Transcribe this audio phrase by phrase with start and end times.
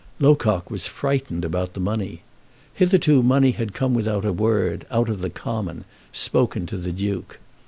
[0.19, 2.23] Locock was frightened about the money.
[2.73, 7.37] Hitherto money had come without a word, out of the common, spoken to the Duke.